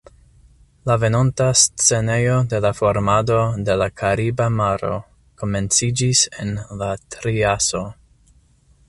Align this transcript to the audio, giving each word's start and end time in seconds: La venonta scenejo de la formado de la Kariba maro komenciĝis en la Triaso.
La 0.89 0.93
venonta 1.01 1.49
scenejo 1.63 2.37
de 2.53 2.61
la 2.67 2.71
formado 2.79 3.37
de 3.67 3.75
la 3.83 3.89
Kariba 4.03 4.47
maro 4.55 4.91
komenciĝis 5.43 6.25
en 6.45 6.57
la 6.81 6.91
Triaso. 7.17 7.85